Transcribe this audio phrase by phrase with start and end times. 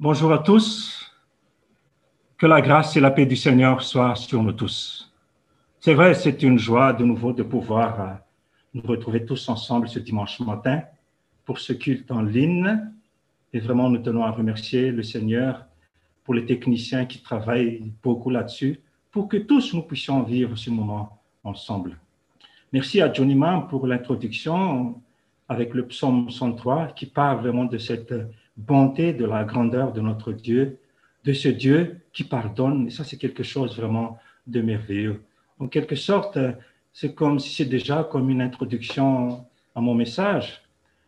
[0.00, 1.10] Bonjour à tous.
[2.36, 5.12] Que la grâce et la paix du Seigneur soient sur nous tous.
[5.80, 8.14] C'est vrai, c'est une joie de nouveau de pouvoir euh,
[8.74, 10.82] nous retrouver tous ensemble ce dimanche matin
[11.44, 12.78] pour ce culte en ligne.
[13.52, 15.66] Et vraiment, nous tenons à remercier le Seigneur
[16.22, 18.78] pour les techniciens qui travaillent beaucoup là-dessus,
[19.10, 21.98] pour que tous nous puissions vivre ce moment ensemble.
[22.72, 25.02] Merci à Johnny Mann pour l'introduction
[25.48, 28.14] avec le psaume 103 qui parle vraiment de cette
[28.58, 30.78] bonté, de la grandeur de notre Dieu,
[31.24, 32.88] de ce Dieu qui pardonne.
[32.88, 35.22] Et ça, c'est quelque chose vraiment de merveilleux.
[35.58, 36.38] En quelque sorte,
[36.92, 39.44] c'est comme si c'est déjà comme une introduction
[39.74, 40.62] à mon message.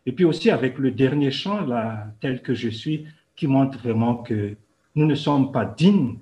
[0.06, 4.16] Et puis aussi avec le dernier chant, là, tel que je suis, qui montre vraiment
[4.16, 4.56] que
[4.94, 6.18] nous ne sommes pas dignes,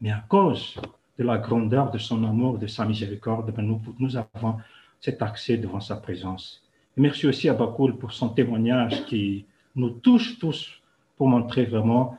[0.00, 0.76] mais à cause
[1.18, 4.56] de la grandeur de son amour, de sa miséricorde, ben nous, nous avons
[5.00, 6.62] cet accès devant sa présence.
[6.96, 9.44] Et merci aussi à Bakoul pour son témoignage qui,
[9.76, 10.80] nous touche tous
[11.16, 12.18] pour montrer vraiment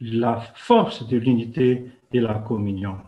[0.00, 2.98] la force de l'unité et la communion.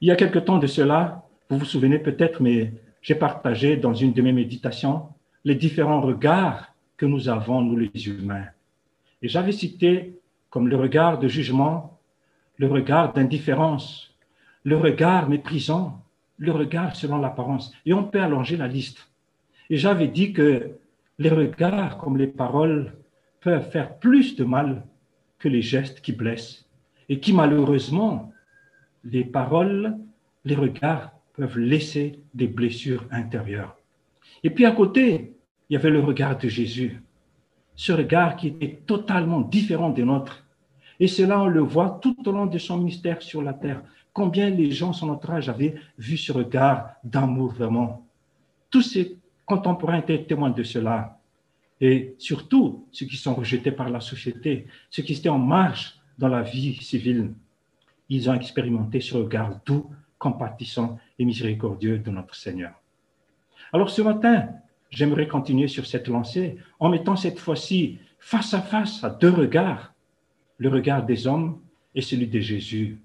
[0.00, 2.72] Il y a quelque temps de cela, vous vous souvenez peut-être, mais
[3.02, 5.08] j'ai partagé dans une de mes méditations
[5.44, 8.46] les différents regards que nous avons, nous les humains.
[9.22, 10.18] Et j'avais cité
[10.50, 11.98] comme le regard de jugement,
[12.56, 14.14] le regard d'indifférence,
[14.64, 16.02] le regard méprisant,
[16.38, 17.72] le regard selon l'apparence.
[17.86, 19.10] Et on peut allonger la liste.
[19.70, 20.72] Et j'avais dit que
[21.18, 22.92] les regards comme les paroles
[23.40, 24.84] peuvent faire plus de mal
[25.38, 26.68] que les gestes qui blessent
[27.08, 28.32] et qui malheureusement,
[29.04, 29.96] les paroles,
[30.44, 33.76] les regards peuvent laisser des blessures intérieures.
[34.42, 35.34] Et puis à côté,
[35.68, 37.00] il y avait le regard de Jésus,
[37.74, 40.44] ce regard qui était totalement différent des nôtres.
[41.00, 43.82] Et cela, on le voit tout au long de son mystère sur la terre.
[44.12, 48.04] Combien les gens, son entourage, avaient vu ce regard d'amour vraiment.
[48.70, 49.17] Tous ces
[49.48, 51.18] contemporains étaient témoins de cela.
[51.80, 56.28] Et surtout, ceux qui sont rejetés par la société, ceux qui étaient en marche dans
[56.28, 57.32] la vie civile,
[58.08, 62.72] ils ont expérimenté ce regard doux, compatissant et miséricordieux de notre Seigneur.
[63.72, 64.48] Alors ce matin,
[64.90, 69.94] j'aimerais continuer sur cette lancée en mettant cette fois-ci face à face à deux regards,
[70.58, 71.60] le regard des hommes
[71.94, 72.98] et celui de Jésus.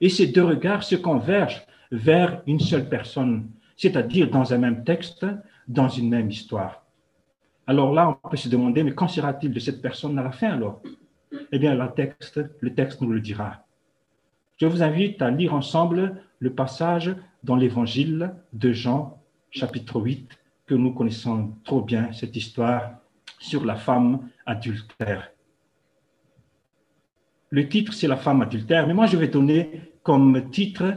[0.00, 5.26] Et ces deux regards se convergent vers une seule personne, c'est-à-dire dans un même texte,
[5.68, 6.84] dans une même histoire.
[7.66, 10.50] Alors là, on peut se demander, mais qu'en sera-t-il de cette personne à la fin
[10.50, 10.82] alors?
[11.52, 13.64] Eh bien, le texte, le texte nous le dira.
[14.56, 17.14] Je vous invite à lire ensemble le passage
[17.44, 20.30] dans l'évangile de Jean, chapitre 8,
[20.66, 22.92] que nous connaissons trop bien, cette histoire
[23.38, 25.30] sur la femme adultère.
[27.50, 30.94] Le titre, c'est la femme adultère, mais moi, je vais donner comme titre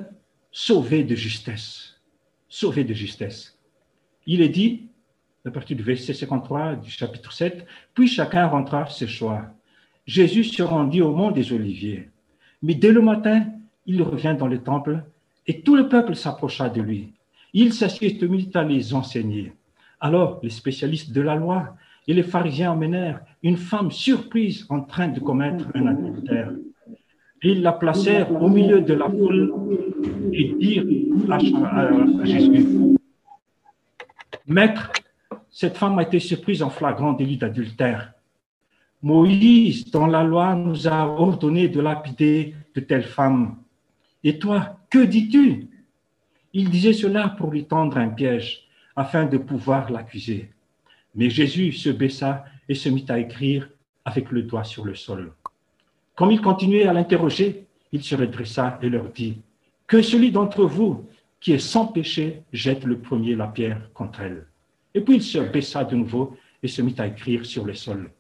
[0.53, 2.01] Sauver de justesse.
[2.49, 3.50] Sauver de justesse.
[4.33, 4.83] Il est dit,
[5.45, 9.41] à partir du verset 53 du chapitre 7, puis chacun rentra ses choix.
[10.05, 12.07] Jésus se rendit au mont des Oliviers.
[12.61, 13.43] Mais dès le matin,
[13.85, 15.03] il revient dans le temple
[15.47, 17.11] et tout le peuple s'approcha de lui.
[17.51, 19.51] Il s'assied et mit à les enseigner.
[19.99, 21.75] Alors les spécialistes de la loi
[22.07, 26.53] et les pharisiens emmenèrent une femme surprise en train de commettre un adultère.
[27.43, 29.53] Ils la placèrent au milieu de la foule
[30.31, 30.85] et dirent
[31.29, 32.95] à Jésus,
[34.47, 34.91] Maître,
[35.49, 38.13] cette femme a été surprise en flagrant délit d'adultère.
[39.01, 43.57] Moïse, dans la loi, nous a ordonné de lapider de telles femmes.
[44.23, 45.67] Et toi, que dis-tu?
[46.53, 50.51] Il disait cela pour lui tendre un piège, afin de pouvoir l'accuser.
[51.15, 53.69] Mais Jésus se baissa et se mit à écrire
[54.05, 55.33] avec le doigt sur le sol.
[56.15, 59.41] Comme il continuait à l'interroger, il se redressa et leur dit,
[59.87, 61.07] Que celui d'entre vous
[61.41, 64.45] qui est sans péché jette le premier la pierre contre elle.
[64.93, 68.11] Et puis il se baissa de nouveau et se mit à écrire sur le sol.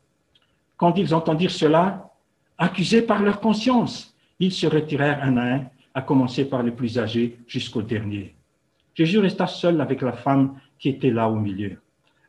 [0.75, 2.11] Quand ils entendirent cela,
[2.57, 6.97] accusés par leur conscience, ils se retirèrent un à un, à commencer par les plus
[6.97, 8.35] âgés jusqu'au dernier.
[8.95, 11.79] Jésus resta seul avec la femme qui était là au milieu.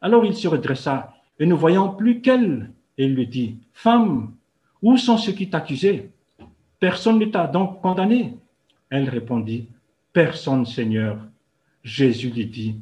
[0.00, 4.34] Alors il se redressa et ne voyant plus qu'elle, il lui dit, Femme,
[4.82, 6.10] où sont ceux qui t'accusaient?
[6.78, 8.36] Personne ne t'a donc condamné
[8.90, 9.68] Elle répondit,
[10.12, 11.18] Personne, Seigneur.
[11.82, 12.76] Jésus lui dit,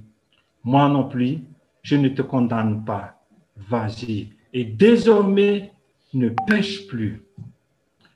[0.64, 1.38] Moi non plus,
[1.82, 3.22] je ne te condamne pas.
[3.56, 4.30] Vas-y.
[4.52, 5.72] Et désormais,
[6.12, 7.22] ne pêche plus.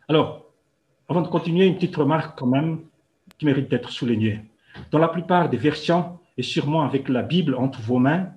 [0.09, 0.47] Alors,
[1.09, 2.81] avant de continuer, une petite remarque quand même
[3.39, 4.41] qui mérite d'être soulignée.
[4.91, 8.31] Dans la plupart des versions, et sûrement avec la Bible entre vos mains,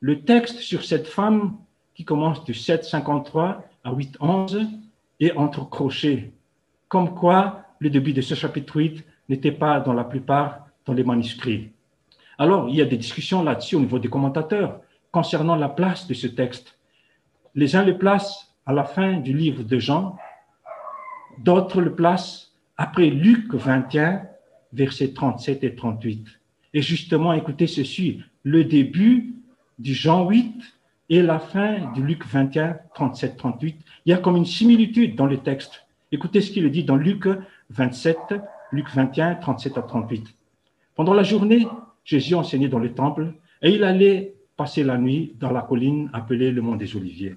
[0.00, 1.56] le texte sur cette femme
[1.94, 4.66] qui commence de 7,53 à 8,11
[5.20, 6.32] est entre crochets,
[6.88, 11.04] comme quoi le début de ce chapitre 8 n'était pas dans la plupart dans les
[11.04, 11.70] manuscrits.
[12.38, 14.80] Alors, il y a des discussions là-dessus au niveau des commentateurs
[15.12, 16.78] concernant la place de ce texte.
[17.54, 20.16] Les uns le placent à la fin du livre de Jean,
[21.38, 24.22] d'autres le placent après Luc 21,
[24.72, 26.26] versets 37 et 38.
[26.74, 29.34] Et justement, écoutez ceci, le début
[29.78, 30.60] du Jean 8
[31.10, 33.76] et la fin du Luc 21, 37, 38,
[34.06, 35.86] il y a comme une similitude dans les textes.
[36.10, 37.28] Écoutez ce qu'il dit dans Luc
[37.70, 38.34] 27,
[38.74, 40.34] Luc 21, 37 à 38.
[40.96, 41.64] Pendant la journée,
[42.04, 43.32] Jésus enseignait dans le temple
[43.62, 47.36] et il allait passer la nuit dans la colline appelée le mont des Oliviers.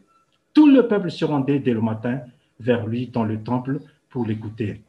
[0.55, 2.21] Tout le peuple se rendait dès le matin
[2.59, 3.79] vers lui dans le temple
[4.09, 4.81] pour l'écouter.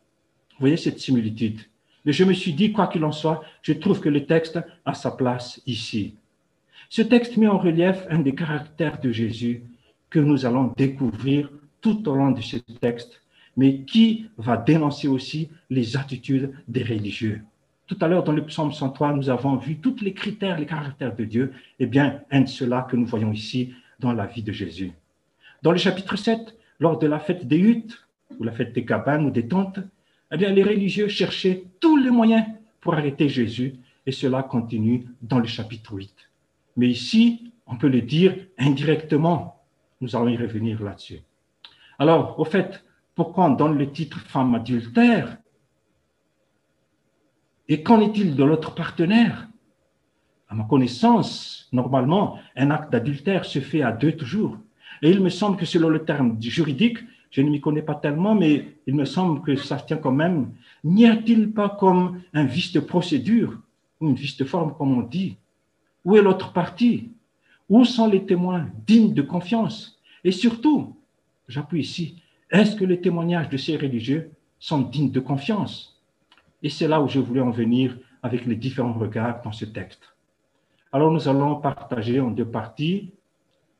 [0.53, 1.61] Vous voyez cette similitude.
[2.07, 4.95] Mais je me suis dit, quoi qu'il en soit, je trouve que le texte a
[4.95, 6.15] sa place ici.
[6.89, 9.65] Ce texte met en relief un des caractères de Jésus
[10.09, 11.51] que nous allons découvrir
[11.83, 13.21] tout au long de ce texte,
[13.59, 17.43] mais qui va dénoncer aussi les attitudes des religieux?
[17.89, 21.17] Tout à l'heure, dans le psaume 103, nous avons vu tous les critères, les caractères
[21.17, 21.53] de Dieu.
[21.81, 24.93] Eh bien, un de ceux-là que nous voyons ici dans la vie de Jésus.
[25.63, 28.07] Dans le chapitre 7, lors de la fête des huttes,
[28.39, 29.81] ou la fête des cabanes ou des tentes,
[30.31, 32.45] eh bien, les religieux cherchaient tous les moyens
[32.81, 33.75] pour arrêter Jésus,
[34.07, 36.15] et cela continue dans le chapitre 8.
[36.77, 39.65] Mais ici, on peut le dire indirectement.
[40.01, 41.23] Nous allons y revenir là-dessus.
[41.99, 42.85] Alors, au fait,
[43.19, 45.39] pourquoi on donne le titre femme adultère?
[47.69, 49.49] Et qu'en est-il de l'autre partenaire?
[50.49, 54.57] À ma connaissance, normalement, un acte d'adultère se fait à deux toujours.
[55.03, 56.99] Et il me semble que selon le terme juridique,
[57.33, 60.53] je ne m'y connais pas tellement, mais il me semble que ça tient quand même.
[60.85, 63.61] N'y a-t-il pas comme un vice de procédure,
[64.01, 65.37] ou une vice de forme, comme on dit?
[66.05, 67.11] Où est l'autre partie?
[67.69, 69.99] Où sont les témoins dignes de confiance?
[70.23, 70.95] Et surtout,
[71.49, 76.01] j'appuie ici, est-ce que les témoignages de ces religieux sont dignes de confiance?
[76.63, 80.03] Et c'est là où je voulais en venir avec les différents regards dans ce texte.
[80.93, 83.13] Alors nous allons partager en deux parties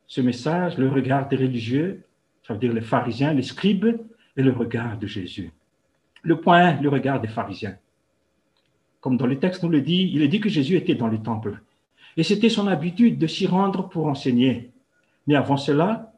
[0.07, 2.05] ce message, le regard des religieux
[2.49, 4.01] ça veut dire les pharisiens, les scribes
[4.35, 5.53] et le regard de Jésus.
[6.23, 7.77] Le point, le regard des pharisiens.
[9.03, 11.19] Comme dans le texte nous le dit, il est dit que Jésus était dans le
[11.19, 11.61] temple.
[12.17, 14.71] Et c'était son habitude de s'y rendre pour enseigner.
[15.27, 16.15] Mais avant cela,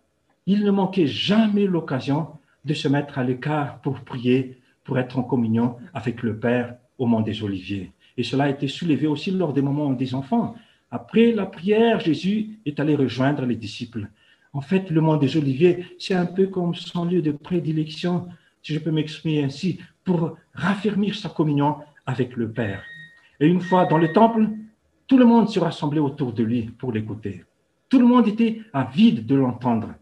[0.46, 2.28] il ne manquait jamais l'occasion
[2.64, 7.06] de se mettre à l'écart pour prier, pour être en communion avec le Père au
[7.06, 7.92] mont des Oliviers.
[8.16, 10.54] Et cela a été soulevé aussi lors des moments des enfants.
[10.90, 14.08] Après la prière, Jésus est allé rejoindre les disciples.
[14.52, 18.26] En fait, le mont des Oliviers, c'est un peu comme son lieu de prédilection,
[18.62, 22.82] si je peux m'exprimer ainsi, pour raffermir sa communion avec le Père.
[23.38, 24.48] Et une fois dans le temple,
[25.06, 27.44] tout le monde se rassemblait autour de lui pour l'écouter.
[27.88, 29.94] Tout le monde était avide de l'entendre.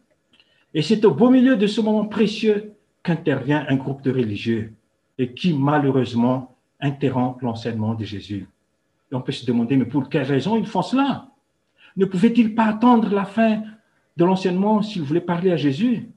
[0.75, 4.75] Et c'est au beau milieu de ce moment précieux qu'intervient un groupe de religieux
[5.19, 8.47] et qui, malheureusement, interrompt l'enseignement de Jésus.
[9.11, 11.29] Et on peut se demander, mais pour quelle raison ils font cela?
[11.97, 13.63] Ne pouvaient-ils pas attendre la fin
[14.17, 16.09] de l'enseignement s'il voulait parler à Jésus?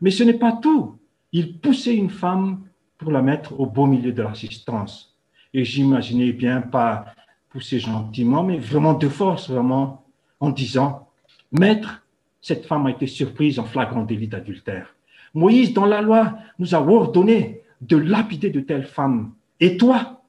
[0.00, 0.96] Mais ce n'est pas tout.
[1.32, 2.62] Il poussait une femme
[2.96, 5.16] pour la mettre au beau milieu de l'assistance.
[5.52, 7.06] Et j'imaginais bien pas
[7.50, 10.04] pousser gentiment, mais vraiment de force, vraiment,
[10.40, 11.08] en disant,
[11.52, 12.02] Maître,
[12.40, 14.94] cette femme a été surprise en flagrant délit d'adultère.
[15.34, 19.32] Moïse, dans la loi, nous a ordonné de lapider de telles femmes.
[19.60, 20.22] Et toi,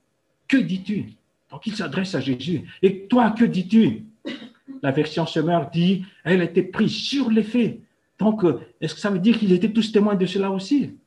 [0.47, 1.13] que dis-tu?
[1.51, 2.63] Donc il s'adresse à Jésus.
[2.81, 4.05] Et toi, que dis-tu?
[4.81, 7.79] La version Semeur dit, elle était prise sur les faits.
[8.17, 8.43] Donc,
[8.81, 10.97] est-ce que ça veut dire qu'ils étaient tous témoins de cela aussi?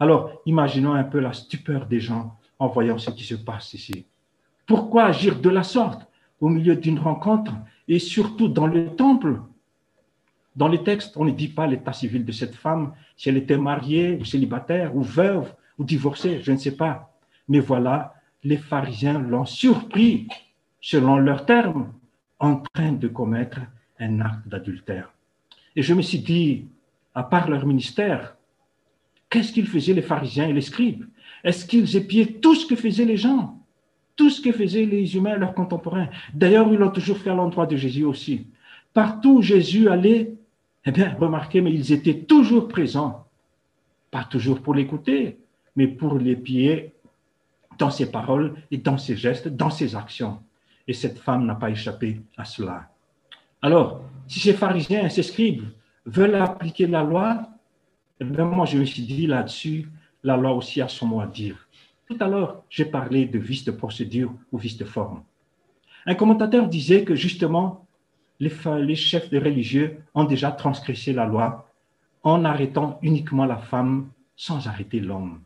[0.00, 4.06] Alors, imaginons un peu la stupeur des gens en voyant ce qui se passe ici.
[4.66, 6.06] Pourquoi agir de la sorte
[6.40, 7.52] au milieu d'une rencontre
[7.86, 9.40] et surtout dans le temple?
[10.58, 13.56] Dans les textes, on ne dit pas l'état civil de cette femme, si elle était
[13.56, 17.14] mariée ou célibataire ou veuve ou divorcée, je ne sais pas.
[17.46, 20.26] Mais voilà, les pharisiens l'ont surpris
[20.80, 21.92] selon leurs termes
[22.40, 23.60] en train de commettre
[24.00, 25.14] un acte d'adultère.
[25.76, 26.66] Et je me suis dit,
[27.14, 28.34] à part leur ministère,
[29.30, 31.04] qu'est-ce qu'ils faisaient les pharisiens et les scribes?
[31.44, 33.62] Est-ce qu'ils épiaient tout ce que faisaient les gens?
[34.16, 37.66] Tout ce que faisaient les humains, leurs contemporains D'ailleurs, ils l'ont toujours fait à l'endroit
[37.66, 38.48] de Jésus aussi.
[38.92, 40.34] Partout où Jésus allait,
[40.84, 43.26] eh bien, remarquez, mais ils étaient toujours présents.
[44.10, 45.38] Pas toujours pour l'écouter,
[45.76, 46.94] mais pour l'épier
[47.78, 50.40] dans ses paroles et dans ses gestes, dans ses actions.
[50.86, 52.88] Et cette femme n'a pas échappé à cela.
[53.60, 55.64] Alors, si ces pharisiens, ces scribes
[56.06, 57.48] veulent appliquer la loi,
[58.20, 59.88] eh moi je me suis dit là-dessus,
[60.22, 61.68] la loi aussi a son mot à dire.
[62.08, 65.22] Tout à l'heure, j'ai parlé de vice de procédure ou vice de forme.
[66.06, 67.86] Un commentateur disait que justement,
[68.40, 71.70] les, chefs de religieux ont déjà transgressé la loi
[72.22, 75.40] en arrêtant uniquement la femme sans arrêter l'homme.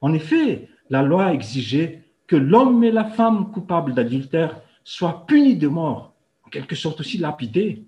[0.00, 5.68] En effet, la loi exigeait que l'homme et la femme coupables d'adultère soit puni de
[5.68, 6.14] mort,
[6.44, 7.84] en quelque sorte aussi lapidé.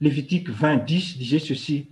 [0.00, 1.88] Lévitique 20, 10 disait ceci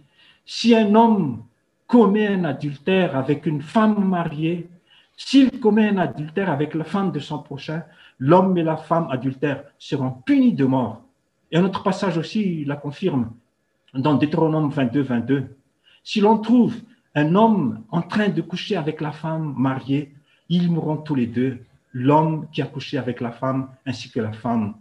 [0.46, 1.44] si un homme
[1.86, 4.68] commet un adultère avec une femme mariée,
[5.16, 7.82] s'il commet un adultère avec la femme de son prochain,
[8.18, 11.07] l'homme et la femme adultères seront punis de mort.
[11.50, 13.32] Et un autre passage aussi la confirme
[13.94, 15.56] dans Deutéronome 22, 22.
[16.04, 16.76] Si l'on trouve
[17.14, 20.12] un homme en train de coucher avec la femme mariée,
[20.48, 21.58] ils mourront tous les deux,
[21.92, 24.74] l'homme qui a couché avec la femme ainsi que la femme.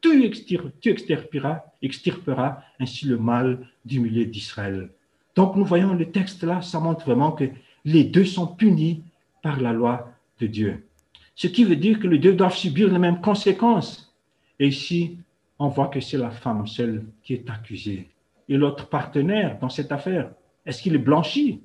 [0.00, 4.90] Tu, extirperas, extirperas ainsi le mal du milieu d'Israël.
[5.34, 7.44] Donc nous voyons le texte là, ça montre vraiment que
[7.84, 9.02] les deux sont punis
[9.42, 10.86] par la loi de Dieu.
[11.34, 14.14] Ce qui veut dire que les deux doivent subir les mêmes conséquences.
[14.58, 15.18] Et ici,
[15.58, 18.10] on voit que c'est la femme seule qui est accusée.
[18.48, 20.30] Et l'autre partenaire dans cette affaire,
[20.64, 21.62] est-ce qu'il est blanchi?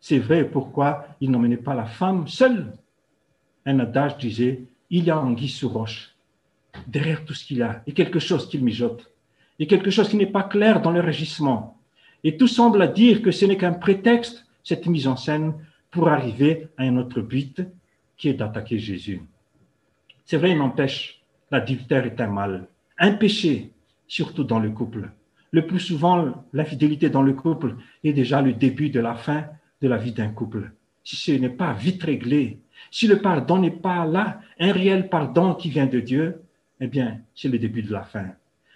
[0.00, 2.72] C'est vrai, pourquoi il n'emmenait pas la femme seule?
[3.66, 6.14] Un adage disait, il y a anguille sous roche.
[6.86, 9.10] Derrière tout ce qu'il a, a quelque chose qu'il mijote.
[9.60, 11.76] A quelque chose qui n'est pas clair dans le régissement.
[12.24, 15.54] Et tout semble dire que ce n'est qu'un prétexte, cette mise en scène,
[15.90, 17.62] pour arriver à un autre but,
[18.16, 19.22] qui est d'attaquer Jésus.
[20.24, 22.68] C'est vrai, il n'empêche, l'adultère est un mal,
[23.00, 23.72] un péché,
[24.06, 25.10] surtout dans le couple.
[25.52, 29.46] Le plus souvent, l'infidélité dans le couple est déjà le début de la fin
[29.80, 30.72] de la vie d'un couple.
[31.02, 35.54] Si ce n'est pas vite réglé, si le pardon n'est pas là, un réel pardon
[35.54, 36.42] qui vient de Dieu,
[36.78, 38.26] eh bien, c'est le début de la fin.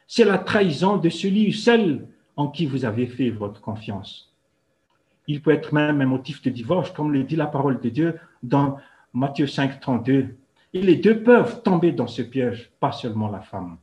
[0.06, 4.32] C'est la trahison de celui ou celle en qui vous avez fait votre confiance.
[5.26, 8.18] Il peut être même un motif de divorce, comme le dit la parole de Dieu
[8.42, 8.78] dans
[9.12, 10.34] Matthieu 5, 32.
[10.72, 13.78] Et les deux peuvent tomber dans ce piège, pas seulement la femme.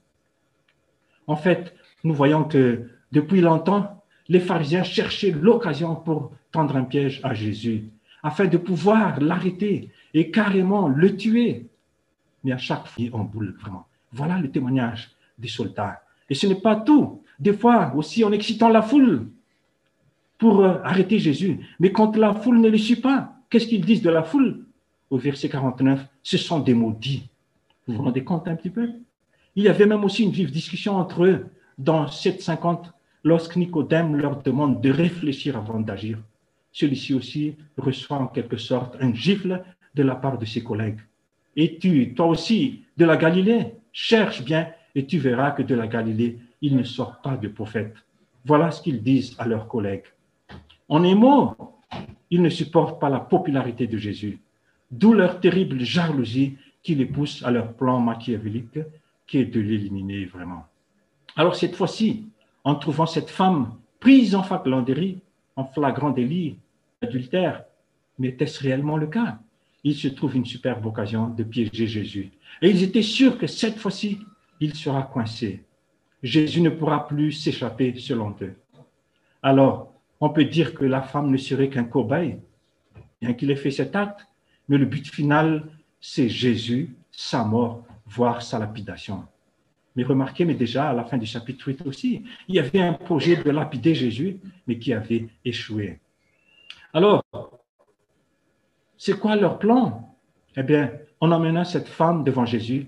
[1.28, 1.74] En fait,
[2.04, 7.90] nous voyons que depuis longtemps, les pharisiens cherchaient l'occasion pour tendre un piège à Jésus,
[8.24, 11.68] afin de pouvoir l'arrêter et carrément le tuer.
[12.44, 13.88] Mais à chaque fois, on boule vraiment.
[14.12, 16.02] Voilà le témoignage des soldats.
[16.30, 17.22] Et ce n'est pas tout.
[17.40, 19.28] Des fois aussi en excitant la foule
[20.38, 21.60] pour euh, arrêter Jésus.
[21.80, 24.66] Mais quand la foule ne le suit pas, qu'est-ce qu'ils disent de la foule?
[25.10, 27.30] Au verset 49, ce sont des maudits.
[27.88, 28.90] Vous vous rendez compte un petit peu?
[29.56, 31.46] Il y avait même aussi une vive discussion entre eux
[31.78, 32.94] dans 750
[33.24, 36.20] lorsque Nicodème leur demande de réfléchir avant d'agir.
[36.72, 41.00] Celui-ci aussi reçoit en quelque sorte un gifle de la part de ses collègues.
[41.56, 45.88] Et tu, toi aussi, de la Galilée, cherche bien et tu verras que de la
[45.88, 47.94] Galilée, il ne sort pas de prophète.
[48.46, 50.06] Voilà ce qu'ils disent à leurs collègues.
[50.88, 51.56] En mot,
[52.30, 54.40] ils ne supportent pas la popularité de Jésus,
[54.90, 58.80] d'où leur terrible jalousie qui les pousse à leur plan machiavélique
[59.38, 60.66] de l'éliminer vraiment.
[61.36, 62.26] Alors cette fois-ci,
[62.64, 64.44] en trouvant cette femme prise en
[65.56, 66.58] en flagrant délit
[67.02, 67.64] adultère,
[68.20, 69.40] mais était-ce réellement le cas?
[69.84, 72.32] Il se trouve une superbe occasion de piéger Jésus.
[72.62, 74.20] Et ils étaient sûrs que cette fois-ci,
[74.60, 75.64] il sera coincé.
[76.22, 78.56] Jésus ne pourra plus s'échapper selon eux.
[79.42, 82.38] Alors, on peut dire que la femme ne serait qu'un cobaye,
[83.22, 84.28] bien qu'il ait fait cet acte,
[84.70, 85.68] mais le but final,
[86.00, 89.24] c'est Jésus, sa mort, voire sa lapidation.
[89.96, 92.94] Mais remarquez, mais déjà à la fin du chapitre 8 aussi, il y avait un
[92.94, 96.00] projet de lapider Jésus, mais qui avait échoué.
[96.94, 97.24] Alors,
[98.98, 100.16] c'est quoi leur plan?
[100.56, 102.88] Eh bien, en emmenant cette femme devant Jésus,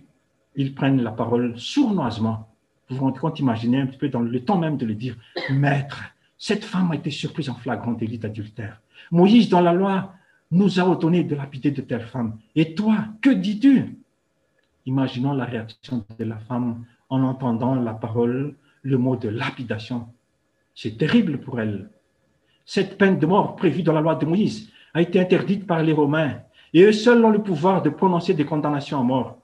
[0.56, 2.50] ils prennent la parole sournoisement.
[2.90, 5.16] Vous vous rendez compte, imaginez un petit peu dans le temps même de le dire,
[5.50, 6.04] Maître,
[6.38, 8.82] cette femme a été surprise en flagrant délit d'adultère.
[9.12, 10.14] Moïse, dans la loi,
[10.52, 12.38] nous a ordonné de lapider de telle femme.
[12.56, 13.98] Et toi, que dis-tu?
[14.86, 20.08] Imaginons la réaction de la femme en entendant la parole, le mot de lapidation.
[20.76, 21.90] C'est terrible pour elle.
[22.66, 25.94] Cette peine de mort prévue dans la loi de Moïse a été interdite par les
[25.94, 26.40] Romains
[26.74, 29.38] et eux seuls ont le pouvoir de prononcer des condamnations à mort.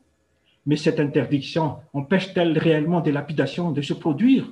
[0.65, 4.51] Mais cette interdiction empêche-t-elle réellement des lapidations de se produire?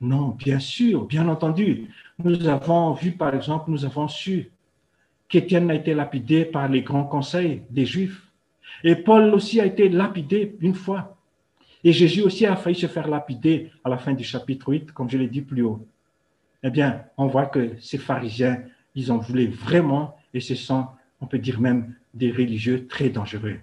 [0.00, 1.88] Non, bien sûr, bien entendu.
[2.18, 4.50] Nous avons vu, par exemple, nous avons su
[5.28, 8.22] qu'Étienne a été lapidé par les grands conseils des Juifs.
[8.82, 11.16] Et Paul aussi a été lapidé une fois.
[11.82, 15.10] Et Jésus aussi a failli se faire lapider à la fin du chapitre 8, comme
[15.10, 15.86] je l'ai dit plus haut.
[16.62, 18.62] Eh bien, on voit que ces pharisiens,
[18.94, 20.86] ils en voulaient vraiment, et ce sont,
[21.20, 23.58] on peut dire même, des religieux très dangereux.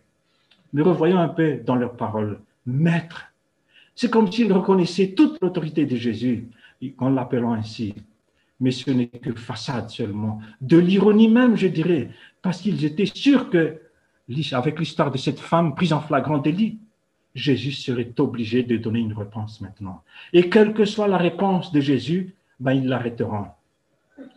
[0.74, 2.40] Mais revoyons un peu dans leurs paroles.
[2.66, 3.34] Maître,
[3.96, 6.48] c'est comme s'ils reconnaissaient toute l'autorité de Jésus,
[7.00, 7.96] en l'appelant ainsi.
[8.60, 12.10] Mais ce n'est que façade seulement, de l'ironie même, je dirais,
[12.44, 13.80] parce qu'ils étaient sûrs que
[14.54, 16.80] avec l'histoire de cette femme prise en flagrant délit,
[17.34, 20.04] Jésus serait obligé de donner une réponse maintenant.
[20.34, 23.48] Et quelle que soit la réponse de Jésus, ben, ils l'arrêteront.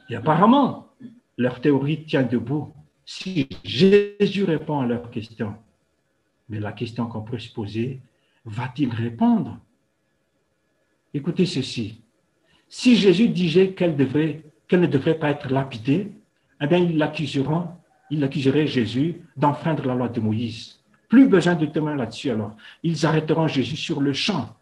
[0.08, 0.88] Et apparemment,
[1.36, 2.72] leur théorie tient debout
[3.04, 5.54] si Jésus répond à leur question.
[6.48, 8.00] Mais la question qu'on peut se poser,
[8.44, 9.58] va-t-il répondre?
[11.12, 12.00] Écoutez ceci.
[12.68, 16.12] Si Jésus disait qu'elle ne devrait pas être lapidée,
[16.60, 17.68] eh bien, ils l'accuseront,
[18.10, 20.80] ils accuseraient Jésus d'enfreindre la loi de Moïse.
[21.08, 22.56] Plus besoin de témoins là-dessus alors.
[22.82, 24.54] Ils arrêteront Jésus sur le champ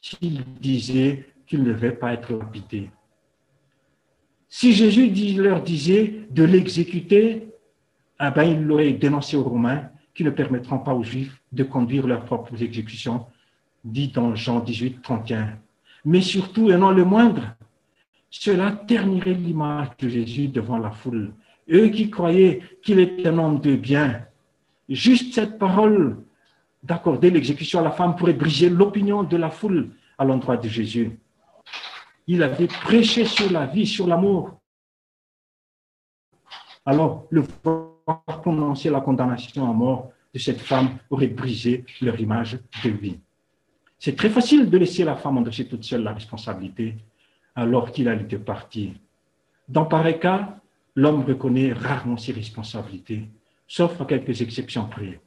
[0.00, 2.90] s'il disait qu'il ne devait pas être lapidé.
[4.48, 7.48] Si Jésus leur disait de l'exécuter,
[8.20, 12.24] eh ben, il dénoncé aux Romains qui ne permettront pas aux Juifs de conduire leurs
[12.24, 13.26] propres exécutions,
[13.82, 15.58] dit dans Jean 18, 31.
[16.04, 17.56] Mais surtout, et non le moindre,
[18.30, 21.32] cela ternirait l'image de Jésus devant la foule.
[21.70, 24.26] Eux qui croyaient qu'il était un homme de bien,
[24.88, 26.22] juste cette parole
[26.82, 31.18] d'accorder l'exécution à la femme pourrait briser l'opinion de la foule à l'endroit de Jésus.
[32.26, 34.60] Il avait prêché sur la vie, sur l'amour.
[36.84, 42.58] Alors, le voir prononcer la condamnation à mort de cette femme aurait brisé leur image
[42.84, 43.20] de lui.
[43.98, 46.96] C'est très facile de laisser la femme endosser toute seule la responsabilité
[47.54, 48.92] alors qu'il a été parti.
[49.68, 50.60] Dans pareil cas,
[50.96, 53.28] l'homme reconnaît rarement ses responsabilités,
[53.66, 55.20] sauf à quelques exceptions près.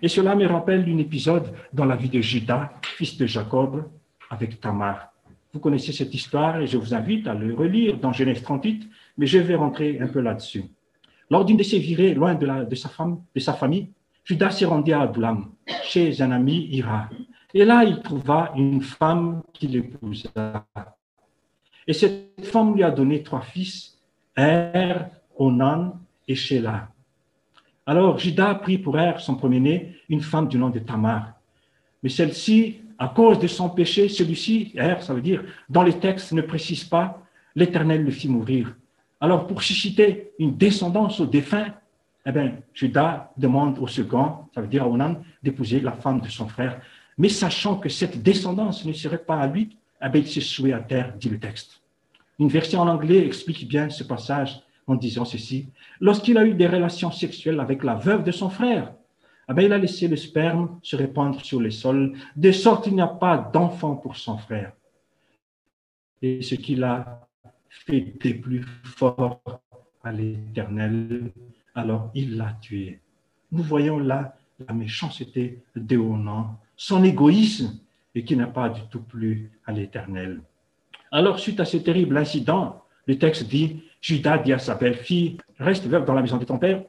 [0.00, 3.88] Et cela me rappelle un épisode dans la vie de Judas, fils de Jacob,
[4.30, 5.12] avec Tamar.
[5.52, 8.88] Vous connaissez cette histoire et je vous invite à le relire dans Genèse 38,
[9.18, 10.64] mais je vais rentrer un peu là-dessus.
[11.30, 13.90] Lors d'une de ses virées, loin de, sa femme, de sa famille,
[14.24, 15.50] Judas s'est rendu à Adoulam,
[15.84, 17.08] chez un ami Ira.
[17.54, 20.66] Et là, il trouva une femme qui l'épousa.
[21.86, 23.91] Et cette femme lui a donné trois fils,
[24.36, 26.88] Er, Onan et Sheila.
[27.86, 31.32] Alors Judas prit pour Er, son premier-né, une femme du nom de Tamar.
[32.02, 36.40] Mais celle-ci à cause de son péché, celui-ci, ça veut dire, dans les textes ne
[36.40, 37.20] précise pas,
[37.56, 38.76] l'Éternel le fit mourir.
[39.20, 41.74] Alors, pour susciter une descendance au défunt,
[42.24, 46.28] eh bien, Judas demande au second, ça veut dire à Onan, d'épouser la femme de
[46.28, 46.80] son frère.
[47.18, 50.72] Mais sachant que cette descendance ne serait pas à lui, eh bien, il s'est soué
[50.72, 51.81] à terre, dit le texte.
[52.42, 55.68] Une version en anglais explique bien ce passage en disant ceci.
[56.00, 58.92] Lorsqu'il a eu des relations sexuelles avec la veuve de son frère,
[59.46, 62.96] ah ben, il a laissé le sperme se répandre sur les sols, de sorte qu'il
[62.96, 64.72] n'y a pas d'enfant pour son frère.
[66.20, 67.28] Et ce qu'il a
[67.68, 69.40] fait des plus forts
[70.02, 71.30] à l'Éternel,
[71.76, 72.98] alors il l'a tué.
[73.52, 77.78] Nous voyons là la méchanceté d'Éonan, son égoïsme,
[78.16, 80.40] et qui n'a pas du tout plu à l'Éternel.
[81.14, 85.86] Alors, suite à ce terrible incident, le texte dit, Judas dit à sa belle-fille, reste
[85.86, 86.82] veuve dans la maison de ton père,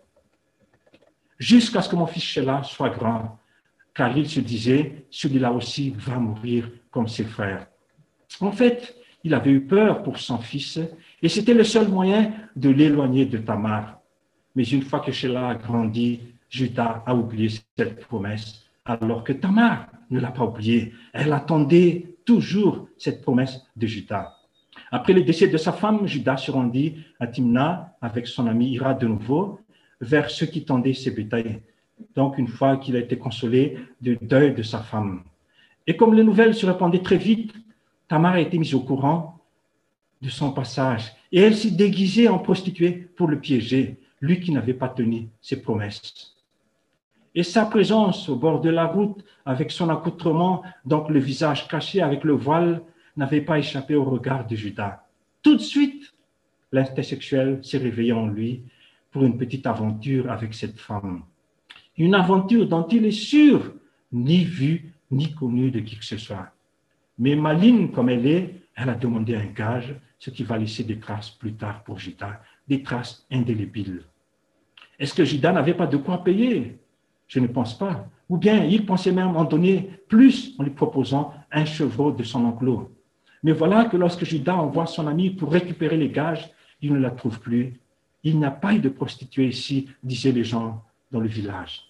[1.38, 3.38] jusqu'à ce que mon fils Sheila soit grand,
[3.94, 7.68] car il se disait, celui-là aussi va mourir comme ses frères.
[8.40, 10.80] En fait, il avait eu peur pour son fils,
[11.22, 14.00] et c'était le seul moyen de l'éloigner de Tamar.
[14.56, 19.88] Mais une fois que Sheila a grandi, Judas a oublié cette promesse, alors que Tamar
[20.10, 20.94] ne l'a pas oubliée.
[21.12, 24.36] Elle attendait toujours cette promesse de Judas.
[24.92, 28.94] Après le décès de sa femme, Judas se rendit à Timna avec son ami Ira
[28.94, 29.60] de nouveau,
[30.02, 31.62] vers ceux qui tendaient ses bétails.
[32.16, 35.24] Donc, une fois qu'il a été consolé du deuil de sa femme.
[35.88, 37.54] Et comme les nouvelles se répandaient très vite,
[38.08, 39.40] Tamar a été mise au courant
[40.22, 41.14] de son passage.
[41.32, 45.62] Et elle s'est déguisée en prostituée pour le piéger, lui qui n'avait pas tenu ses
[45.62, 46.33] promesses.
[47.36, 52.02] Et sa présence au bord de la route, avec son accoutrement, donc le visage caché
[52.02, 52.82] avec le voile,
[53.18, 55.06] n'avait pas échappé au regard de Judas.
[55.42, 56.14] Tout de suite,
[56.72, 58.64] l'instinct sexuel s'est réveillé en lui
[59.12, 61.24] pour une petite aventure avec cette femme.
[61.98, 63.74] Une aventure dont il est sûr,
[64.12, 66.50] ni vu, ni connu de qui que ce soit.
[67.20, 71.00] Mais maligne comme elle est, elle a demandé un gage, ce qui va laisser des
[71.00, 74.04] traces plus tard pour Judas, des traces indélébiles.
[74.98, 76.80] Est-ce que Judas n'avait pas de quoi payer?
[77.28, 78.06] Je ne pense pas.
[78.30, 82.46] Ou bien il pensait même en donner plus en lui proposant un chevreau de son
[82.46, 82.92] enclos.
[83.44, 86.50] Mais voilà que lorsque Judas envoie son ami pour récupérer les gages,
[86.82, 87.80] il ne la trouve plus
[88.24, 91.84] il n'y a pas eu de prostituée ici, disaient les gens dans le village.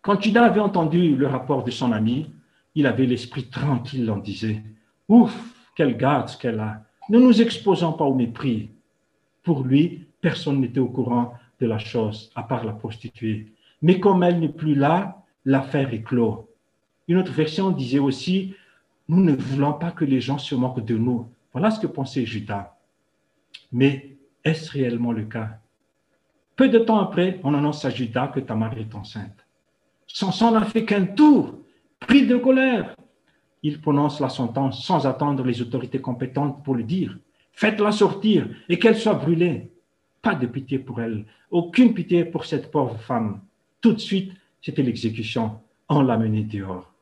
[0.00, 2.30] Quand Judas avait entendu le rapport de son ami,
[2.74, 4.62] il avait l'esprit tranquille, on disait,
[5.08, 5.34] Ouf,
[5.74, 6.84] quelle garde qu'elle a.
[7.08, 8.70] Ne nous exposons pas au mépris.
[9.42, 13.52] Pour lui, personne n'était au courant de la chose, à part la prostituée.
[13.82, 16.44] Mais comme elle n'est plus là, l'affaire est close.
[17.08, 18.54] Une autre version disait aussi,
[19.08, 21.28] nous ne voulons pas que les gens se moquent de nous.
[21.52, 22.76] Voilà ce que pensait Judas.
[23.72, 25.60] Mais est-ce réellement le cas?
[26.56, 29.46] Peu de temps après, on annonce à Judas que Tamar est enceinte.
[30.06, 31.58] Samson n'a fait qu'un tour,
[32.00, 32.96] pris de colère.
[33.62, 37.18] Il prononce la sentence sans attendre les autorités compétentes pour le dire.
[37.52, 39.70] Faites-la sortir et qu'elle soit brûlée.
[40.22, 43.40] Pas de pitié pour elle, aucune pitié pour cette pauvre femme.
[43.80, 45.60] Tout de suite, c'était l'exécution.
[45.88, 46.92] On l'a menée dehors.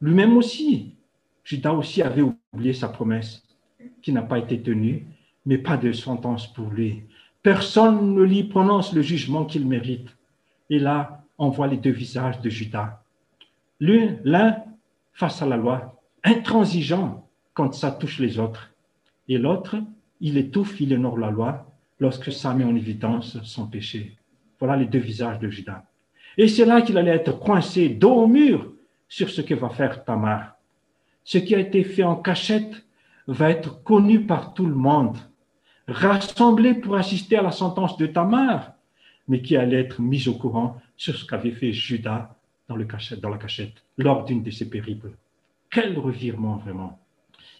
[0.00, 0.94] Lui-même aussi,
[1.44, 3.42] Judas aussi avait oublié sa promesse
[4.02, 5.06] qui n'a pas été tenue
[5.46, 7.04] mais pas de sentence pour lui.
[7.42, 10.08] Personne ne lui prononce le jugement qu'il mérite.
[10.68, 13.00] Et là, on voit les deux visages de Judas.
[13.80, 14.56] L'un
[15.14, 18.74] face à la loi, intransigeant quand ça touche les autres.
[19.28, 19.76] Et l'autre,
[20.20, 24.16] il étouffe, il honore la loi lorsque ça met en évidence son péché.
[24.58, 25.84] Voilà les deux visages de Judas.
[26.38, 28.72] Et c'est là qu'il allait être coincé dos au mur
[29.08, 30.56] sur ce que va faire Tamar.
[31.24, 32.84] Ce qui a été fait en cachette
[33.26, 35.16] va être connu par tout le monde,
[35.88, 38.72] rassemblé pour assister à la sentence de Tamar,
[39.28, 42.36] mais qui allait être mis au courant sur ce qu'avait fait Judas
[42.68, 42.84] dans, la
[43.38, 45.12] cachette lors d'une de ses périples.
[45.70, 46.98] Quel revirement vraiment.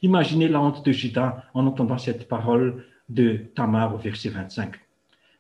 [0.03, 4.75] Imaginez la honte de Judas en entendant cette parole de Tamar au verset 25.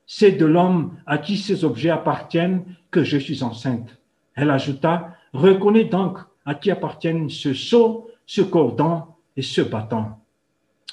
[0.07, 3.99] C'est de l'homme à qui ces objets appartiennent que je suis enceinte.
[4.35, 9.03] Elle ajouta, reconnais donc à qui appartiennent ce sceau, ce cordon
[9.37, 10.07] et ce bâton.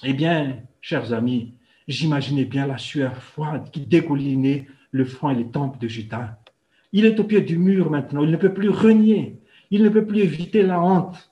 [0.04, 1.54] Eh bien, chers amis,
[1.88, 6.38] j'imaginais bien la sueur froide qui dégoulinait le front et les tempes de Judas.
[6.92, 9.40] Il est au pied du mur maintenant, il ne peut plus renier,
[9.72, 11.32] il ne peut plus éviter la honte.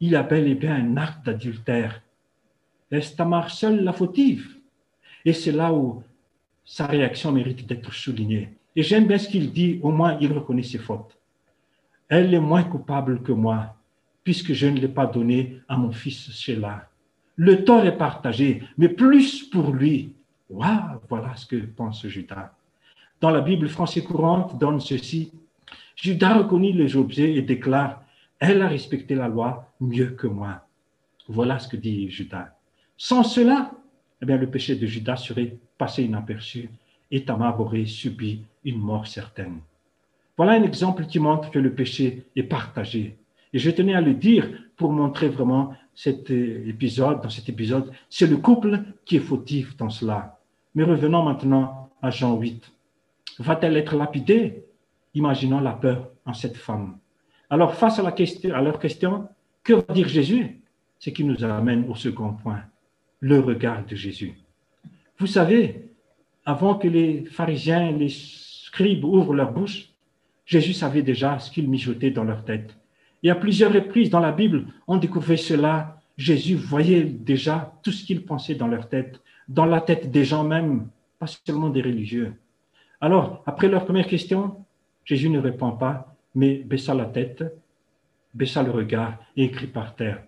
[0.00, 2.02] Il a bel et bien un acte d'adultère.
[2.90, 4.56] Est Tamar seule la fautive?
[5.24, 6.02] Et c'est là où
[6.70, 8.50] sa réaction mérite d'être soulignée.
[8.76, 11.18] Et j'aime bien ce qu'il dit, au moins il reconnaît ses fautes.
[12.08, 13.74] Elle est moins coupable que moi,
[14.22, 16.88] puisque je ne l'ai pas donné à mon fils Sheila.
[17.34, 20.14] Le tort est partagé, mais plus pour lui.
[20.48, 22.52] Waouh, voilà ce que pense Judas.
[23.20, 25.32] Dans la Bible française courante donne ceci.
[25.96, 28.04] Judas reconnaît les objets et déclare,
[28.38, 30.68] elle a respecté la loi mieux que moi.
[31.26, 32.56] Voilà ce que dit Judas.
[32.96, 33.72] Sans cela,
[34.22, 36.68] eh bien, le péché de Judas serait passé inaperçu
[37.10, 39.58] et aurait subi une mort certaine.
[40.36, 42.04] Voilà un exemple qui montre que le péché
[42.36, 43.16] est partagé.
[43.52, 44.44] Et je tenais à le dire
[44.76, 48.72] pour montrer vraiment cet épisode, dans cet épisode, c'est le couple
[49.06, 50.38] qui est fautif dans cela.
[50.74, 52.72] Mais revenons maintenant à Jean 8.
[53.38, 54.64] Va-t-elle être lapidée?
[55.14, 56.98] Imaginons la peur en cette femme.
[57.48, 59.28] Alors, face à, à leur question,
[59.64, 60.60] que va dire Jésus?
[60.98, 62.62] Ce qui nous amène au second point,
[63.20, 64.34] le regard de Jésus.
[65.20, 65.90] Vous savez,
[66.46, 69.90] avant que les pharisiens, les scribes ouvrent leur bouche,
[70.46, 72.74] Jésus savait déjà ce qu'ils mijotaient dans leur tête.
[73.22, 76.00] Et à plusieurs reprises dans la Bible, on découvrait cela.
[76.16, 80.42] Jésus voyait déjà tout ce qu'ils pensaient dans leur tête, dans la tête des gens
[80.42, 82.32] même, pas seulement des religieux.
[82.98, 84.64] Alors, après leur première question,
[85.04, 87.44] Jésus ne répond pas, mais baissa la tête,
[88.32, 90.22] baissa le regard et écrit par terre.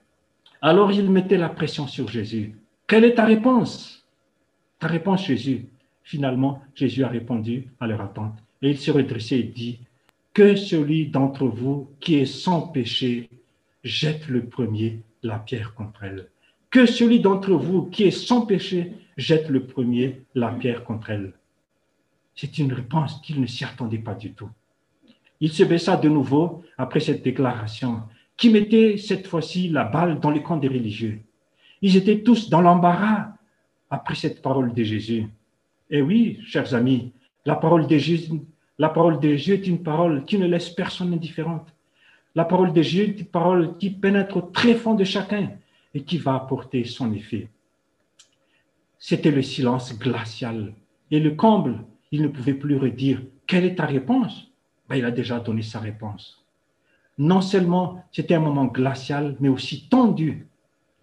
[0.60, 2.58] Alors il mettait la pression sur Jésus.
[2.86, 4.01] Quelle est ta réponse?
[4.82, 5.68] Ta réponse, Jésus.
[6.02, 8.34] Finalement, Jésus a répondu à leur attente.
[8.62, 9.78] Et il s'est redressé et dit,
[10.34, 13.30] que celui d'entre vous qui est sans péché
[13.84, 16.28] jette le premier la pierre contre elle.
[16.68, 21.32] Que celui d'entre vous qui est sans péché jette le premier la pierre contre elle.
[22.34, 24.50] C'est une réponse qu'il ne s'y attendait pas du tout.
[25.40, 28.02] Il se baissa de nouveau après cette déclaration
[28.36, 31.20] qui mettait cette fois-ci la balle dans les camps des religieux.
[31.82, 33.34] Ils étaient tous dans l'embarras
[33.92, 35.26] après cette parole de Jésus.
[35.90, 37.12] Et oui, chers amis,
[37.44, 38.40] la parole de Jésus,
[38.78, 41.68] la parole de Jésus est une parole qui ne laisse personne indifférente.
[42.34, 45.50] La parole de Jésus est une parole qui pénètre au très fond de chacun
[45.92, 47.50] et qui va apporter son effet.
[48.98, 50.72] C'était le silence glacial.
[51.10, 54.50] Et le comble, il ne pouvait plus redire Quelle est ta réponse
[54.88, 56.42] ben, Il a déjà donné sa réponse.
[57.18, 60.46] Non seulement c'était un moment glacial, mais aussi tendu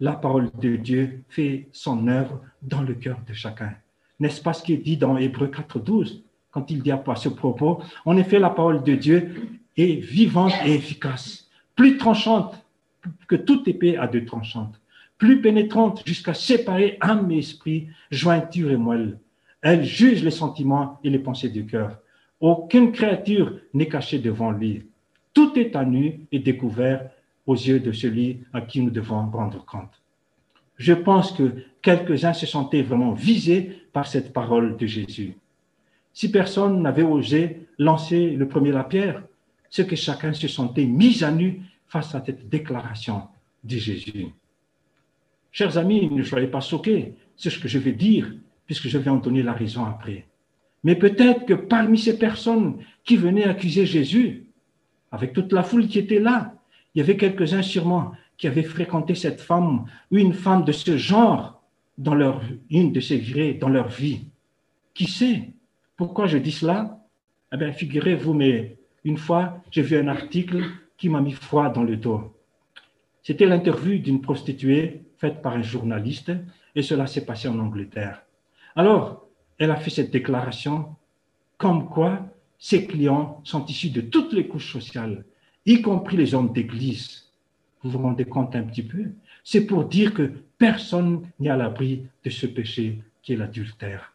[0.00, 3.74] la parole de Dieu fait son œuvre dans le cœur de chacun.
[4.18, 7.80] N'est-ce pas ce qui est dit dans Hébreu 4.12 quand il dit à ce propos,
[8.04, 12.64] en effet, la parole de Dieu est vivante et efficace, plus tranchante
[13.28, 14.80] que toute épée à deux tranchantes,
[15.16, 19.18] plus pénétrante jusqu'à séparer âme et esprit, jointure et moelle.
[19.62, 21.98] Elle juge les sentiments et les pensées du cœur.
[22.40, 24.86] Aucune créature n'est cachée devant lui.
[25.34, 27.10] Tout est à nu et découvert
[27.50, 30.00] aux yeux de celui à qui nous devons rendre compte.
[30.76, 35.34] Je pense que quelques-uns se sentaient vraiment visés par cette parole de Jésus.
[36.12, 39.24] Si personne n'avait osé lancer le premier la pierre,
[39.68, 43.22] c'est que chacun se sentait mis à nu face à cette déclaration
[43.64, 44.26] de Jésus.
[45.50, 48.32] Chers amis, ne soyez pas choqués, c'est ce que je vais dire,
[48.66, 50.28] puisque je vais en donner la raison après.
[50.84, 54.46] Mais peut-être que parmi ces personnes qui venaient accuser Jésus,
[55.10, 56.54] avec toute la foule qui était là,
[56.94, 60.96] il y avait quelques-uns sûrement qui avaient fréquenté cette femme ou une femme de ce
[60.96, 61.62] genre
[61.98, 64.22] dans leur, une de ces dans leur vie.
[64.94, 65.50] Qui sait?
[65.96, 66.98] Pourquoi je dis cela?
[67.52, 70.64] Eh bien, figurez-vous, mais une fois, j'ai vu un article
[70.96, 72.34] qui m'a mis froid dans le dos.
[73.22, 76.32] C'était l'interview d'une prostituée faite par un journaliste
[76.74, 78.22] et cela s'est passé en Angleterre.
[78.74, 79.26] Alors,
[79.58, 80.96] elle a fait cette déclaration
[81.58, 82.26] comme quoi
[82.58, 85.24] ses clients sont issus de toutes les couches sociales,
[85.66, 87.28] y compris les hommes d'église.
[87.82, 89.04] Vous vous rendez compte un petit peu?
[89.44, 94.14] C'est pour dire que personne n'est à l'abri de ce péché qui est l'adultère.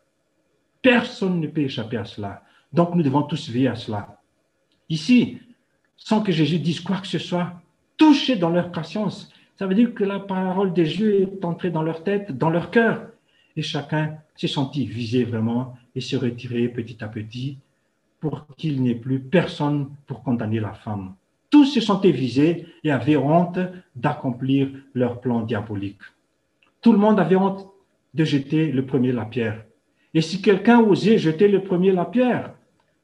[0.81, 2.43] Personne ne peut échapper à cela.
[2.71, 4.21] Donc nous devons tous veiller à cela.
[4.89, 5.39] Ici,
[5.97, 7.61] sans que Jésus dise quoi que ce soit,
[7.97, 9.31] touché dans leur conscience.
[9.57, 12.69] Ça veut dire que la parole de Dieu est entrée dans leur tête, dans leur
[12.69, 13.07] cœur.
[13.55, 17.57] Et chacun s'est senti visé vraiment et se retirer petit à petit
[18.19, 21.15] pour qu'il n'y ait plus personne pour condamner la femme.
[21.55, 23.59] Tous se sentaient visés et avaient honte
[23.95, 26.01] d'accomplir leur plan diabolique.
[26.81, 27.69] Tout le monde avait honte
[28.13, 29.63] de jeter le premier la pierre.
[30.13, 32.55] Et si quelqu'un osait jeter le premier la pierre,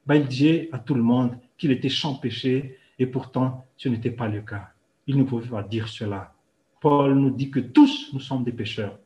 [0.05, 4.11] ben il disait à tout le monde qu'il était sans péché et pourtant ce n'était
[4.11, 4.71] pas le cas.
[5.07, 6.33] Il ne pouvait pas dire cela.
[6.81, 8.99] Paul nous dit que tous nous sommes des pécheurs.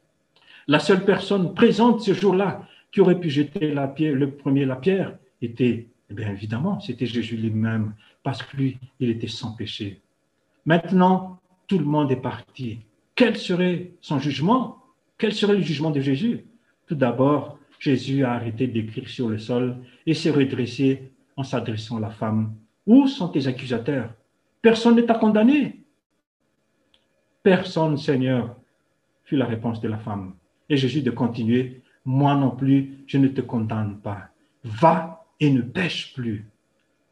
[0.67, 4.77] La seule personne présente ce jour-là qui aurait pu jeter la pierre, le premier la
[4.77, 7.93] pierre était, eh bien évidemment, c'était Jésus lui-même,
[8.25, 10.01] parce que lui, il était sans péché.
[10.65, 12.79] Maintenant, tout le monde est parti.
[13.13, 14.83] Quel serait son jugement?
[15.19, 16.43] Quel serait le jugement de Jésus?
[16.87, 21.99] Tout d'abord, Jésus a arrêté d'écrire sur le sol et s'est redressé en s'adressant à
[21.99, 22.55] la femme.
[22.87, 24.11] Où sont tes accusateurs?
[24.59, 25.83] Personne ne t'a condamné.
[27.43, 28.55] Personne, Seigneur,
[29.23, 30.33] fut la réponse de la femme.
[30.67, 34.29] Et Jésus de continuer, moi non plus, je ne te condamne pas.
[34.63, 36.49] Va et ne pêche plus.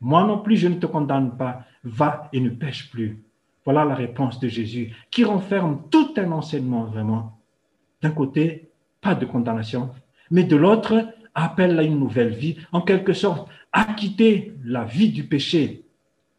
[0.04, 1.66] Moi non plus, je ne te condamne pas.
[1.84, 3.24] Va et ne pêche plus.
[3.66, 7.40] Voilà la réponse de Jésus qui renferme tout un enseignement vraiment.
[8.02, 8.70] D'un côté,
[9.02, 9.92] pas de condamnation,
[10.30, 15.24] mais de l'autre, appelle à une nouvelle vie, en quelque sorte, acquitter la vie du
[15.24, 15.86] péché.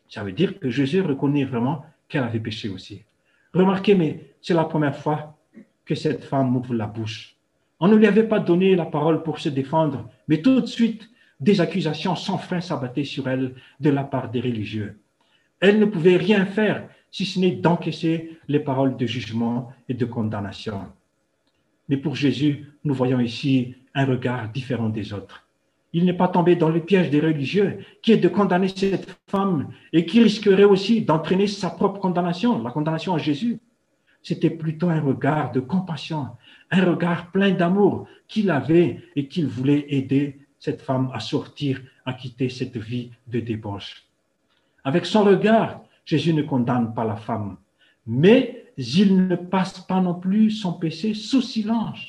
[0.09, 3.03] Ça veut dire que Jésus reconnaît vraiment qu'elle avait péché aussi.
[3.53, 5.37] Remarquez, mais c'est la première fois
[5.85, 7.37] que cette femme ouvre la bouche.
[7.81, 11.09] On ne lui avait pas donné la parole pour se défendre, mais tout de suite,
[11.45, 14.99] des accusations sans fin s'abattaient sur elle de la part des religieux.
[15.61, 20.07] Elle ne pouvait rien faire si ce n'est d'encaisser les paroles de jugement et de
[20.07, 20.81] condamnation.
[21.89, 25.47] Mais pour Jésus, nous voyons ici un regard différent des autres.
[25.93, 29.69] Il n'est pas tombé dans le piège des religieux qui est de condamner cette femme
[29.93, 33.59] et qui risquerait aussi d'entraîner sa propre condamnation, la condamnation à Jésus.
[34.23, 36.29] C'était plutôt un regard de compassion,
[36.71, 42.14] un regard plein d'amour qu'il avait et qu'il voulait aider cette femme à sortir, à
[42.14, 44.05] quitter cette vie de débauche.
[44.83, 47.59] Avec son regard, Jésus ne condamne pas la femme,
[48.07, 52.00] mais il ne passe pas non plus son péché sous silence.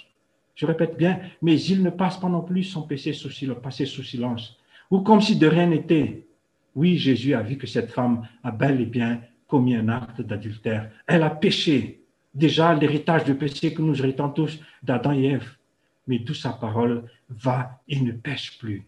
[0.56, 4.58] Je répète bien, mais il ne passe pas non plus son péché sous silence,
[4.90, 6.26] ou comme si de rien n'était.
[6.76, 10.90] Oui, Jésus a vu que cette femme a bel et bien commis un acte d'adultère.
[11.08, 12.06] Elle a péché.
[12.34, 15.52] Déjà, l'héritage du péché que nous héritons tous d'Adam et Ève.
[16.08, 18.84] Mais d'où sa parole va et ne pêche plus.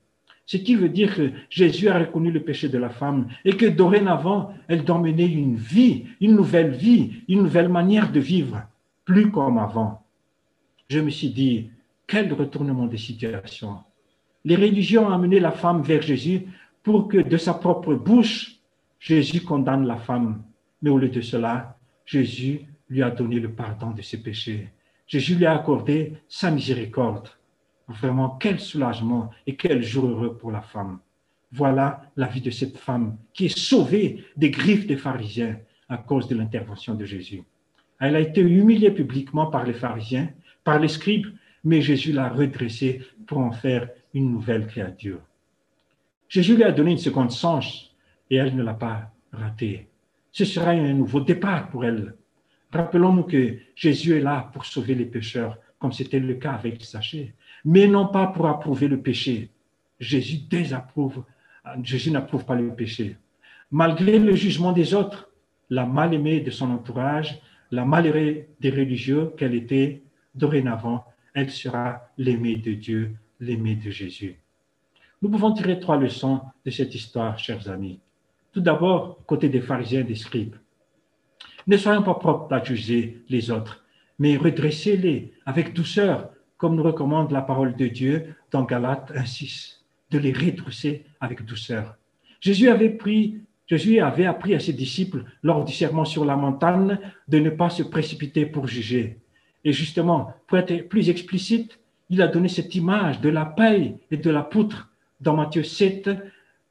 [0.45, 3.65] Ce qui veut dire que Jésus a reconnu le péché de la femme et que
[3.65, 8.61] dorénavant, elle doit mener une vie, une nouvelle vie, une nouvelle manière de vivre,
[9.03, 10.03] plus comme avant
[10.89, 11.69] je me suis dit,
[12.05, 13.79] quel retournement de situation.
[14.45, 16.47] Les religions ont amené la femme vers Jésus
[16.83, 18.59] pour que de sa propre bouche,
[18.99, 20.43] Jésus condamne la femme.
[20.81, 24.69] Mais au lieu de cela, Jésus lui a donné le pardon de ses péchés.
[25.05, 27.29] Jésus lui a accordé sa miséricorde.
[27.87, 30.99] Vraiment, quel soulagement et quel jour heureux pour la femme.
[31.51, 36.27] Voilà la vie de cette femme qui est sauvée des griffes des pharisiens à cause
[36.27, 37.43] de l'intervention de Jésus.
[37.99, 40.29] Elle a été humiliée publiquement par les pharisiens
[40.67, 41.27] par les scribes,
[41.63, 45.21] mais Jésus l'a redressée pour en faire une nouvelle créature.
[46.27, 47.95] Jésus lui a donné une seconde chance
[48.29, 49.87] et elle ne l'a pas raté.
[50.33, 52.15] Ce sera un nouveau départ pour elle.
[52.73, 57.33] Rappelons-nous que Jésus est là pour sauver les pécheurs, comme c'était le cas avec Zachée,
[57.65, 59.49] mais non pas pour approuver le péché.
[59.99, 61.23] Jésus désapprouve,
[61.83, 63.17] Jésus n'approuve pas le péché.
[63.71, 65.29] Malgré le jugement des autres,
[65.69, 67.41] la mal-aimée de son entourage,
[67.71, 70.03] la malheureux des religieux qu'elle était,
[70.35, 74.39] dorénavant, elle sera l'aimée de Dieu, l'aimée de Jésus.
[75.21, 77.99] Nous pouvons tirer trois leçons de cette histoire, chers amis.
[78.53, 80.55] Tout d'abord, côté des pharisiens et des scribes.
[81.65, 83.83] Ne soyons pas propres à juger les autres,
[84.19, 89.77] mais redressez-les avec douceur, comme nous recommande la parole de Dieu dans Galates 1.6,
[90.11, 91.97] de les redresser avec douceur.
[92.41, 92.97] Jésus avait
[93.67, 97.69] Jésus avait appris à ses disciples lors du serment sur la montagne de ne pas
[97.69, 99.19] se précipiter pour juger,
[99.65, 104.17] et justement, pour être plus explicite, il a donné cette image de la paille et
[104.17, 104.89] de la poutre
[105.19, 106.09] dans Matthieu 7,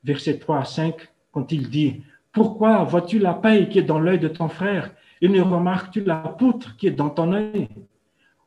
[0.04, 0.94] versets 3 à 5,
[1.32, 5.28] quand il dit, Pourquoi vois-tu la paille qui est dans l'œil de ton frère et
[5.28, 7.68] ne remarques-tu la poutre qui est dans ton œil?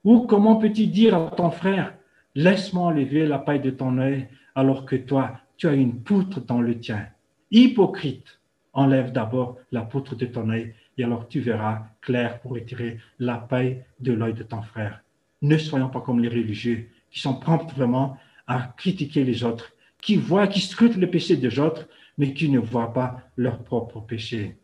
[0.04, 1.94] Ou comment peux-tu dire à ton frère,
[2.36, 6.62] laisse-moi enlever la paille de ton œil alors que toi, tu as une poutre dans
[6.62, 7.08] le tien.
[7.52, 8.40] Hypocrite,
[8.74, 13.38] enlève d'abord la poutre de ton œil et alors tu verras clair pour retirer la
[13.38, 15.02] paille de l'œil de ton frère.
[15.42, 20.16] Ne soyons pas comme les religieux qui sont prompts vraiment à critiquer les autres, qui
[20.16, 24.58] voient, qui scrutent le péché des autres, mais qui ne voient pas leur propre péché.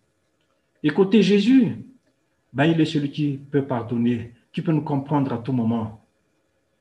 [0.83, 1.77] Écoutez Jésus,
[2.53, 6.01] ben, il est celui qui peut pardonner, qui peut nous comprendre à tout moment.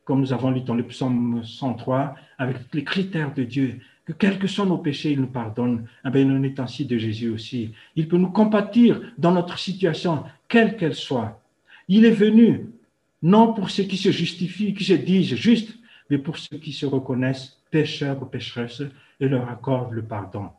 [0.05, 4.39] Comme nous avons lu dans le psaume 103, avec les critères de Dieu, que quels
[4.39, 5.89] que soient nos péchés, il nous pardonne.
[6.07, 7.73] Eh bien, il en est ainsi de Jésus aussi.
[7.97, 11.43] Il peut nous compatir dans notre situation, quelle qu'elle soit.
[11.89, 12.67] Il est venu,
[13.23, 15.77] non pour ceux qui se justifient, qui se disent justes,
[16.11, 18.85] mais pour ceux qui se reconnaissent pécheurs ou pécheresses
[19.19, 20.51] et leur accorde le pardon.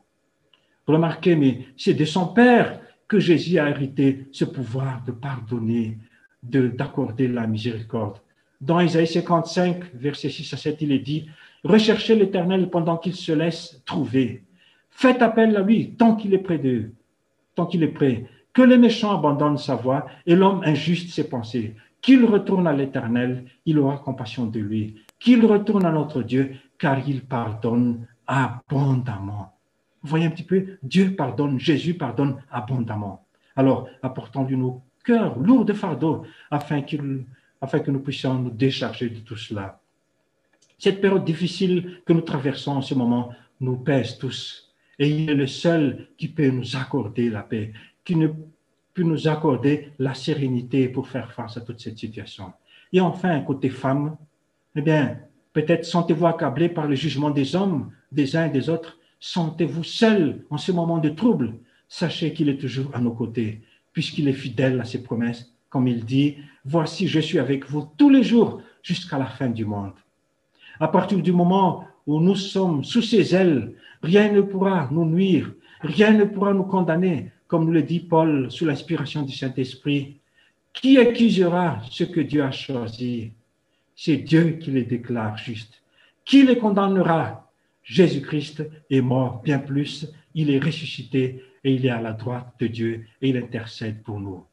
[0.86, 5.96] Remarquez, mais c'est de son Père que Jésus a hérité ce pouvoir de pardonner,
[6.42, 8.18] d'accorder la miséricorde.
[8.60, 11.28] Dans Isaïe 55, verset 6 à 7, il est dit,
[11.64, 14.44] Recherchez l'Éternel pendant qu'il se laisse trouver.
[14.90, 16.92] Faites appel à lui tant qu'il est près d'eux,
[17.54, 18.26] tant qu'il est prêt.
[18.52, 21.74] Que les méchants abandonnent sa voie et l'homme injuste ses pensées.
[22.00, 25.02] Qu'il retourne à l'Éternel, il aura compassion de lui.
[25.18, 29.52] Qu'il retourne à notre Dieu, car il pardonne abondamment.
[30.02, 33.26] Vous voyez un petit peu, Dieu pardonne, Jésus pardonne abondamment.
[33.56, 36.82] Alors, apportons-lui nos cœurs lourds de fardeau afin,
[37.60, 39.80] afin que nous puissions nous décharger de tout cela.
[40.78, 44.74] Cette période difficile que nous traversons en ce moment nous pèse tous.
[44.98, 47.72] Et il est le seul qui peut nous accorder la paix,
[48.04, 48.28] qui ne
[48.92, 52.52] peut nous accorder la sérénité pour faire face à toute cette situation.
[52.92, 54.16] Et enfin, côté femme,
[54.74, 55.18] eh bien,
[55.52, 58.98] peut-être sentez-vous accablé par le jugement des hommes, des uns et des autres.
[59.20, 61.54] Sentez-vous seul en ce moment de trouble.
[61.88, 63.62] Sachez qu'il est toujours à nos côtés,
[63.96, 65.50] puisqu'il est fidèle à ses promesses.
[65.70, 69.64] Comme il dit, voici, je suis avec vous tous les jours jusqu'à la fin du
[69.64, 69.94] monde.
[70.78, 75.50] À partir du moment où nous sommes sous ses ailes, rien ne pourra nous nuire,
[75.80, 80.18] rien ne pourra nous condamner, comme le dit Paul sous l'inspiration du Saint-Esprit.
[80.74, 83.32] Qui accusera ce que Dieu a choisi?
[83.94, 85.80] C'est Dieu qui les déclare justes.
[86.22, 87.50] Qui les condamnera?
[87.82, 92.68] Jésus-Christ est mort, bien plus, il est ressuscité et il est à la droite de
[92.68, 94.44] Dieu et il intercède pour nous.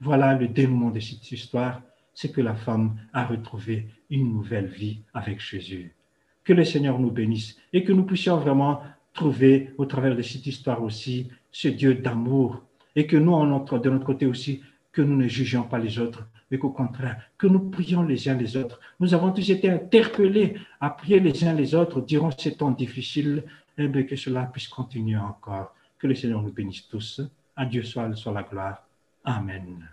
[0.00, 1.80] Voilà le dénouement de cette histoire,
[2.12, 5.94] c'est que la femme a retrouvé une nouvelle vie avec Jésus.
[6.42, 10.44] Que le Seigneur nous bénisse et que nous puissions vraiment trouver au travers de cette
[10.44, 12.64] histoire aussi ce Dieu d'amour
[12.96, 13.32] et que nous,
[13.78, 17.46] de notre côté aussi, que nous ne jugions pas les autres, mais qu'au contraire, que
[17.46, 18.80] nous prions les uns les autres.
[18.98, 23.44] Nous avons tous été interpellés à prier les uns les autres durant ces temps difficiles,
[23.78, 25.75] et bien que cela puisse continuer encore.
[25.98, 27.22] Que le Seigneur nous bénisse tous.
[27.54, 28.86] À Dieu soit, soit la gloire.
[29.24, 29.88] Amen.